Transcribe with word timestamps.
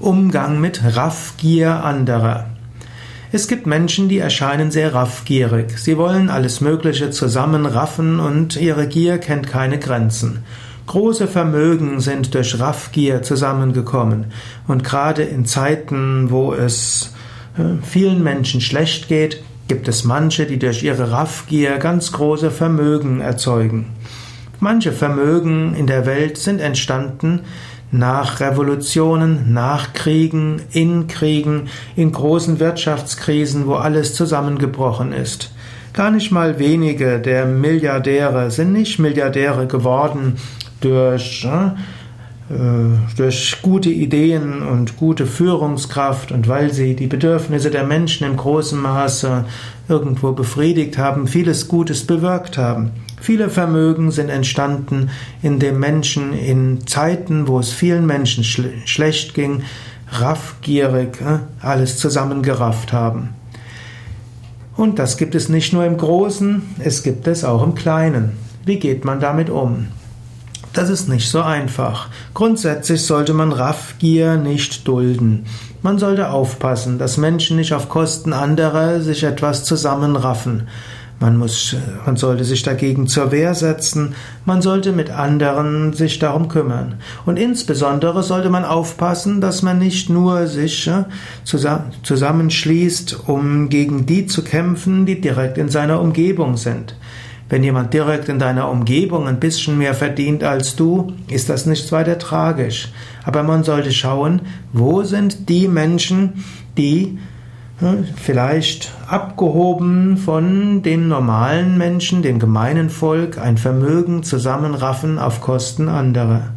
Umgang 0.00 0.60
mit 0.60 0.96
Raffgier 0.96 1.84
anderer. 1.84 2.46
Es 3.30 3.46
gibt 3.46 3.66
Menschen, 3.66 4.08
die 4.08 4.18
erscheinen 4.18 4.70
sehr 4.70 4.92
raffgierig. 4.92 5.78
Sie 5.78 5.96
wollen 5.96 6.30
alles 6.30 6.60
Mögliche 6.60 7.10
zusammenraffen 7.10 8.18
und 8.18 8.56
ihre 8.56 8.88
Gier 8.88 9.18
kennt 9.18 9.48
keine 9.48 9.78
Grenzen. 9.78 10.44
Große 10.86 11.28
Vermögen 11.28 12.00
sind 12.00 12.34
durch 12.34 12.58
Raffgier 12.58 13.22
zusammengekommen. 13.22 14.26
Und 14.66 14.84
gerade 14.84 15.22
in 15.22 15.46
Zeiten, 15.46 16.30
wo 16.30 16.52
es 16.52 17.14
äh, 17.56 17.82
vielen 17.82 18.22
Menschen 18.22 18.60
schlecht 18.60 19.08
geht, 19.08 19.42
gibt 19.68 19.88
es 19.88 20.04
manche, 20.04 20.44
die 20.44 20.58
durch 20.58 20.82
ihre 20.82 21.10
Raffgier 21.12 21.78
ganz 21.78 22.12
große 22.12 22.50
Vermögen 22.50 23.20
erzeugen. 23.20 23.86
Manche 24.60 24.92
Vermögen 24.92 25.74
in 25.74 25.86
der 25.86 26.06
Welt 26.06 26.36
sind 26.36 26.60
entstanden 26.60 27.40
nach 27.94 28.40
Revolutionen, 28.40 29.52
nach 29.52 29.92
Kriegen, 29.92 30.60
in 30.72 31.06
Kriegen, 31.06 31.68
in 31.94 32.10
großen 32.10 32.58
Wirtschaftskrisen, 32.58 33.68
wo 33.68 33.74
alles 33.74 34.14
zusammengebrochen 34.14 35.12
ist. 35.12 35.52
Gar 35.92 36.10
nicht 36.10 36.32
mal 36.32 36.58
wenige 36.58 37.20
der 37.20 37.46
Milliardäre 37.46 38.50
sind 38.50 38.72
nicht 38.72 38.98
Milliardäre 38.98 39.68
geworden 39.68 40.38
durch, 40.80 41.44
äh, 41.44 43.16
durch 43.16 43.58
gute 43.62 43.90
Ideen 43.90 44.62
und 44.62 44.96
gute 44.96 45.24
Führungskraft 45.24 46.32
und 46.32 46.48
weil 46.48 46.72
sie 46.72 46.96
die 46.96 47.06
Bedürfnisse 47.06 47.70
der 47.70 47.84
Menschen 47.84 48.26
im 48.26 48.36
großen 48.36 48.80
Maße 48.80 49.44
irgendwo 49.88 50.32
befriedigt 50.32 50.98
haben, 50.98 51.28
vieles 51.28 51.68
Gutes 51.68 52.04
bewirkt 52.04 52.58
haben. 52.58 52.90
Viele 53.24 53.48
Vermögen 53.48 54.10
sind 54.10 54.28
entstanden, 54.28 55.08
indem 55.40 55.78
Menschen 55.80 56.34
in 56.34 56.86
Zeiten, 56.86 57.48
wo 57.48 57.58
es 57.58 57.72
vielen 57.72 58.04
Menschen 58.04 58.44
schl 58.44 58.70
schlecht 58.84 59.32
ging, 59.32 59.62
raffgierig 60.10 61.22
äh, 61.22 61.38
alles 61.64 61.96
zusammengerafft 61.96 62.92
haben. 62.92 63.30
Und 64.76 64.98
das 64.98 65.16
gibt 65.16 65.34
es 65.34 65.48
nicht 65.48 65.72
nur 65.72 65.86
im 65.86 65.96
Großen, 65.96 66.74
es 66.80 67.02
gibt 67.02 67.26
es 67.26 67.44
auch 67.44 67.62
im 67.62 67.74
Kleinen. 67.74 68.32
Wie 68.66 68.78
geht 68.78 69.06
man 69.06 69.20
damit 69.20 69.48
um? 69.48 69.86
Das 70.74 70.90
ist 70.90 71.08
nicht 71.08 71.30
so 71.30 71.40
einfach. 71.40 72.10
Grundsätzlich 72.34 73.06
sollte 73.06 73.32
man 73.32 73.52
Raffgier 73.52 74.36
nicht 74.36 74.86
dulden. 74.86 75.46
Man 75.80 75.98
sollte 75.98 76.28
aufpassen, 76.28 76.98
dass 76.98 77.16
Menschen 77.16 77.56
nicht 77.56 77.72
auf 77.72 77.88
Kosten 77.88 78.34
anderer 78.34 79.00
sich 79.00 79.24
etwas 79.24 79.64
zusammenraffen. 79.64 80.68
Man 81.24 81.38
muss, 81.38 81.74
man 82.04 82.18
sollte 82.18 82.44
sich 82.44 82.64
dagegen 82.64 83.06
zur 83.06 83.32
Wehr 83.32 83.54
setzen. 83.54 84.14
Man 84.44 84.60
sollte 84.60 84.92
mit 84.92 85.08
anderen 85.08 85.94
sich 85.94 86.18
darum 86.18 86.48
kümmern. 86.48 86.96
Und 87.24 87.38
insbesondere 87.38 88.22
sollte 88.22 88.50
man 88.50 88.66
aufpassen, 88.66 89.40
dass 89.40 89.62
man 89.62 89.78
nicht 89.78 90.10
nur 90.10 90.46
sich 90.48 90.86
äh, 90.86 91.04
zusammenschließt, 92.02 93.26
um 93.26 93.70
gegen 93.70 94.04
die 94.04 94.26
zu 94.26 94.44
kämpfen, 94.44 95.06
die 95.06 95.18
direkt 95.18 95.56
in 95.56 95.70
seiner 95.70 95.98
Umgebung 96.02 96.58
sind. 96.58 96.94
Wenn 97.48 97.64
jemand 97.64 97.94
direkt 97.94 98.28
in 98.28 98.38
deiner 98.38 98.70
Umgebung 98.70 99.26
ein 99.26 99.40
bisschen 99.40 99.78
mehr 99.78 99.94
verdient 99.94 100.44
als 100.44 100.76
du, 100.76 101.14
ist 101.28 101.48
das 101.48 101.64
nichts 101.64 101.90
weiter 101.90 102.18
tragisch. 102.18 102.92
Aber 103.24 103.42
man 103.42 103.64
sollte 103.64 103.92
schauen, 103.92 104.42
wo 104.74 105.02
sind 105.04 105.48
die 105.48 105.68
Menschen, 105.68 106.44
die 106.76 107.16
vielleicht 108.16 108.92
abgehoben 109.08 110.16
von 110.16 110.82
den 110.82 111.08
normalen 111.08 111.76
Menschen, 111.76 112.22
dem 112.22 112.38
gemeinen 112.38 112.88
Volk, 112.88 113.38
ein 113.38 113.58
Vermögen 113.58 114.22
zusammenraffen 114.22 115.18
auf 115.18 115.40
Kosten 115.40 115.88
anderer. 115.88 116.52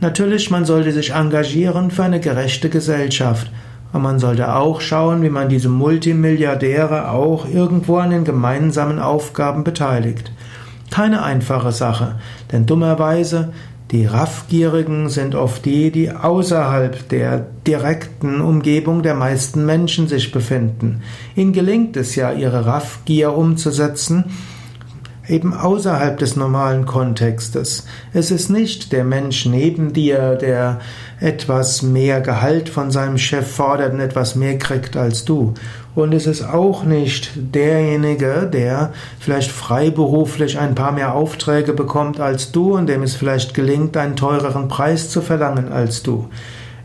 Natürlich, 0.00 0.50
man 0.50 0.66
sollte 0.66 0.92
sich 0.92 1.12
engagieren 1.14 1.90
für 1.90 2.04
eine 2.04 2.20
gerechte 2.20 2.68
Gesellschaft. 2.68 3.50
Und 3.92 4.02
man 4.02 4.18
sollte 4.18 4.54
auch 4.54 4.82
schauen, 4.82 5.22
wie 5.22 5.30
man 5.30 5.48
diese 5.48 5.70
Multimilliardäre 5.70 7.10
auch 7.10 7.46
irgendwo 7.48 7.96
an 7.96 8.10
den 8.10 8.24
gemeinsamen 8.24 8.98
Aufgaben 8.98 9.64
beteiligt. 9.64 10.32
Keine 10.90 11.22
einfache 11.22 11.72
Sache, 11.72 12.16
denn 12.52 12.66
dummerweise 12.66 13.52
die 13.92 14.04
Raffgierigen 14.04 15.08
sind 15.08 15.36
oft 15.36 15.64
die, 15.64 15.92
die 15.92 16.10
außerhalb 16.10 17.08
der 17.08 17.46
direkten 17.66 18.40
Umgebung 18.40 19.02
der 19.02 19.14
meisten 19.14 19.64
Menschen 19.64 20.08
sich 20.08 20.32
befinden. 20.32 21.02
Ihnen 21.36 21.52
gelingt 21.52 21.96
es 21.96 22.16
ja, 22.16 22.32
ihre 22.32 22.66
Raffgier 22.66 23.32
umzusetzen, 23.32 24.24
eben 25.28 25.54
außerhalb 25.54 26.18
des 26.18 26.36
normalen 26.36 26.86
Kontextes. 26.86 27.86
Es 28.12 28.30
ist 28.30 28.50
nicht 28.50 28.92
der 28.92 29.04
Mensch 29.04 29.46
neben 29.46 29.92
dir, 29.92 30.36
der 30.36 30.80
etwas 31.20 31.82
mehr 31.82 32.20
Gehalt 32.20 32.68
von 32.68 32.90
seinem 32.90 33.18
Chef 33.18 33.50
fordert 33.50 33.92
und 33.92 34.00
etwas 34.00 34.36
mehr 34.36 34.58
kriegt 34.58 34.96
als 34.96 35.24
du. 35.24 35.54
Und 35.94 36.12
es 36.12 36.26
ist 36.26 36.42
auch 36.42 36.84
nicht 36.84 37.30
derjenige, 37.36 38.48
der 38.52 38.92
vielleicht 39.18 39.50
freiberuflich 39.50 40.58
ein 40.58 40.74
paar 40.74 40.92
mehr 40.92 41.14
Aufträge 41.14 41.72
bekommt 41.72 42.20
als 42.20 42.52
du 42.52 42.76
und 42.76 42.86
dem 42.86 43.02
es 43.02 43.14
vielleicht 43.14 43.54
gelingt, 43.54 43.96
einen 43.96 44.14
teureren 44.14 44.68
Preis 44.68 45.08
zu 45.08 45.22
verlangen 45.22 45.72
als 45.72 46.02
du. 46.02 46.28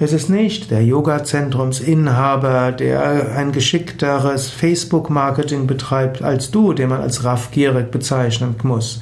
Es 0.00 0.12
ist 0.12 0.30
nicht 0.30 0.70
der 0.70 0.84
Yoga-Zentrumsinhaber, 0.84 2.70
der 2.70 3.34
ein 3.34 3.50
geschickteres 3.50 4.48
Facebook-Marketing 4.48 5.66
betreibt 5.66 6.22
als 6.22 6.52
du, 6.52 6.72
den 6.72 6.90
man 6.90 7.00
als 7.00 7.24
raffgierig 7.24 7.90
bezeichnen 7.90 8.54
muss, 8.62 9.00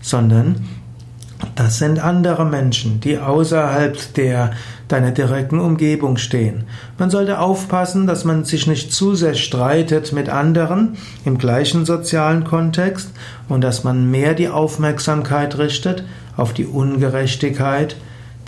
sondern 0.00 0.66
das 1.54 1.78
sind 1.78 1.98
andere 1.98 2.46
Menschen, 2.46 3.00
die 3.00 3.18
außerhalb 3.18 4.14
der 4.14 4.52
deiner 4.88 5.10
direkten 5.10 5.60
Umgebung 5.60 6.16
stehen. 6.16 6.64
Man 6.96 7.10
sollte 7.10 7.40
aufpassen, 7.40 8.06
dass 8.06 8.24
man 8.24 8.44
sich 8.44 8.66
nicht 8.66 8.90
zu 8.90 9.14
sehr 9.14 9.34
streitet 9.34 10.14
mit 10.14 10.30
anderen 10.30 10.96
im 11.26 11.36
gleichen 11.36 11.84
sozialen 11.84 12.44
Kontext 12.44 13.10
und 13.50 13.60
dass 13.60 13.84
man 13.84 14.10
mehr 14.10 14.32
die 14.32 14.48
Aufmerksamkeit 14.48 15.58
richtet 15.58 16.04
auf 16.38 16.54
die 16.54 16.66
Ungerechtigkeit, 16.66 17.96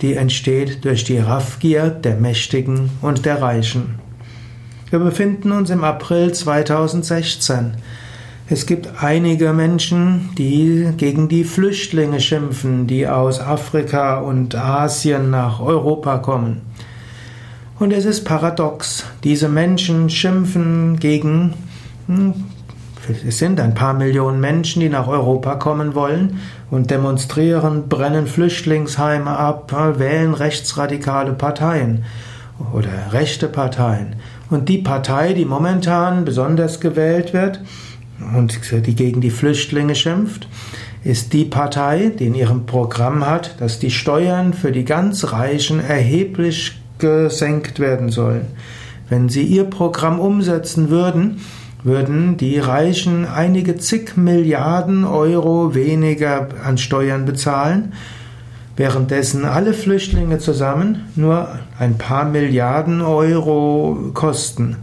die 0.01 0.15
entsteht 0.15 0.83
durch 0.83 1.03
die 1.03 1.19
Raffgier 1.19 1.89
der 1.89 2.15
Mächtigen 2.15 2.89
und 3.01 3.25
der 3.25 3.41
Reichen. 3.41 3.99
Wir 4.89 4.99
befinden 4.99 5.51
uns 5.51 5.69
im 5.69 5.83
April 5.83 6.33
2016. 6.33 7.75
Es 8.49 8.65
gibt 8.65 9.01
einige 9.01 9.53
Menschen, 9.53 10.31
die 10.37 10.89
gegen 10.97 11.29
die 11.29 11.45
Flüchtlinge 11.45 12.19
schimpfen, 12.19 12.87
die 12.87 13.07
aus 13.07 13.39
Afrika 13.39 14.19
und 14.19 14.55
Asien 14.55 15.29
nach 15.29 15.61
Europa 15.61 16.17
kommen. 16.17 16.61
Und 17.79 17.93
es 17.93 18.03
ist 18.03 18.25
paradox. 18.25 19.05
Diese 19.23 19.47
Menschen 19.47 20.09
schimpfen 20.09 20.99
gegen 20.99 21.53
hm, 22.07 22.33
es 23.27 23.39
sind 23.39 23.59
ein 23.59 23.73
paar 23.73 23.93
Millionen 23.93 24.39
Menschen, 24.39 24.79
die 24.79 24.89
nach 24.89 25.07
Europa 25.07 25.55
kommen 25.55 25.95
wollen 25.95 26.39
und 26.69 26.91
demonstrieren, 26.91 27.89
brennen 27.89 28.27
Flüchtlingsheime 28.27 29.31
ab, 29.31 29.73
wählen 29.97 30.33
rechtsradikale 30.33 31.33
Parteien 31.33 32.05
oder 32.73 33.11
rechte 33.11 33.47
Parteien. 33.47 34.15
Und 34.49 34.69
die 34.69 34.77
Partei, 34.77 35.33
die 35.33 35.45
momentan 35.45 36.25
besonders 36.25 36.79
gewählt 36.79 37.33
wird 37.33 37.61
und 38.35 38.59
die 38.85 38.95
gegen 38.95 39.21
die 39.21 39.31
Flüchtlinge 39.31 39.95
schimpft, 39.95 40.47
ist 41.03 41.33
die 41.33 41.45
Partei, 41.45 42.11
die 42.19 42.27
in 42.27 42.35
ihrem 42.35 42.65
Programm 42.65 43.25
hat, 43.25 43.59
dass 43.59 43.79
die 43.79 43.89
Steuern 43.89 44.53
für 44.53 44.71
die 44.71 44.85
ganz 44.85 45.31
Reichen 45.31 45.79
erheblich 45.79 46.79
gesenkt 46.99 47.79
werden 47.79 48.09
sollen. 48.09 48.45
Wenn 49.09 49.27
sie 49.27 49.43
ihr 49.43 49.63
Programm 49.63 50.19
umsetzen 50.19 50.89
würden, 50.89 51.41
würden 51.83 52.37
die 52.37 52.59
Reichen 52.59 53.25
einige 53.25 53.77
zig 53.77 54.15
Milliarden 54.15 55.03
Euro 55.03 55.73
weniger 55.73 56.49
an 56.63 56.77
Steuern 56.77 57.25
bezahlen, 57.25 57.93
währenddessen 58.77 59.45
alle 59.45 59.73
Flüchtlinge 59.73 60.39
zusammen 60.39 61.05
nur 61.15 61.59
ein 61.79 61.97
paar 61.97 62.25
Milliarden 62.25 63.01
Euro 63.01 64.11
kosten, 64.13 64.77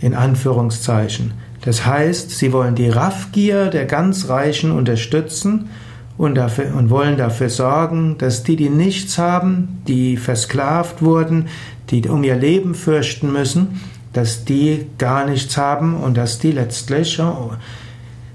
in 0.00 0.14
Anführungszeichen. 0.14 1.32
Das 1.64 1.86
heißt, 1.86 2.30
sie 2.30 2.52
wollen 2.52 2.74
die 2.74 2.88
Raffgier 2.88 3.66
der 3.66 3.86
ganz 3.86 4.28
Reichen 4.28 4.72
unterstützen 4.72 5.70
und, 6.18 6.34
dafür, 6.34 6.74
und 6.76 6.90
wollen 6.90 7.16
dafür 7.16 7.48
sorgen, 7.48 8.16
dass 8.18 8.42
die, 8.42 8.56
die 8.56 8.70
nichts 8.70 9.18
haben, 9.18 9.82
die 9.86 10.16
versklavt 10.16 11.02
wurden, 11.02 11.48
die 11.90 12.08
um 12.08 12.24
ihr 12.24 12.36
Leben 12.36 12.74
fürchten 12.74 13.32
müssen, 13.32 13.80
dass 14.12 14.44
die 14.44 14.86
gar 14.98 15.26
nichts 15.26 15.56
haben 15.56 15.96
und 15.96 16.16
dass 16.16 16.38
die 16.38 16.52
letztlich 16.52 17.20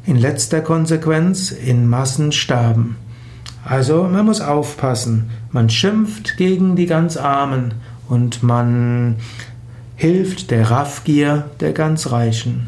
in 0.06 0.16
letzter 0.16 0.62
Konsequenz 0.62 1.52
in 1.52 1.88
Massen 1.88 2.32
sterben. 2.32 2.98
Also 3.64 4.04
man 4.04 4.26
muss 4.26 4.42
aufpassen. 4.42 5.30
Man 5.52 5.70
schimpft 5.70 6.38
gegen 6.38 6.76
die 6.76 6.86
ganz 6.86 7.18
Armen 7.18 7.74
und 8.08 8.42
man 8.42 9.18
hilft 9.96 10.52
der 10.52 10.72
Raffgier 10.72 11.50
der 11.60 11.74
ganz 11.74 12.12
Reichen. 12.12 12.68